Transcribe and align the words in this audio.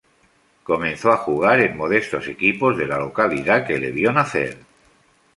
Comenzó 0.63 1.11
a 1.11 1.17
jugar 1.17 1.59
en 1.59 1.77
modestos 1.77 2.27
equipos 2.27 2.75
de 2.75 2.87
la 2.87 2.97
localidad 2.97 3.67
que 3.67 3.77
le 3.77 3.91
vio 3.91 4.11
nacer. 4.11 4.57